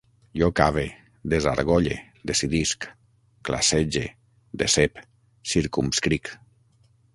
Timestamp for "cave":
0.59-0.85